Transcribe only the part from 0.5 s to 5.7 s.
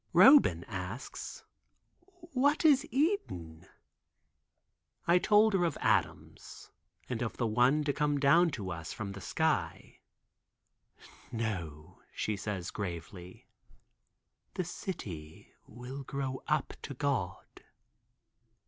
asks, "What is Eden?" I told her